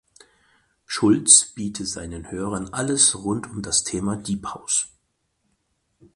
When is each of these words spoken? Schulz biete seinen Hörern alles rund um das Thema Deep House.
Schulz 0.87 1.51
biete 1.53 1.85
seinen 1.85 2.31
Hörern 2.31 2.69
alles 2.69 3.15
rund 3.23 3.47
um 3.51 3.61
das 3.61 3.83
Thema 3.83 4.15
Deep 4.17 4.47
House. 4.55 4.87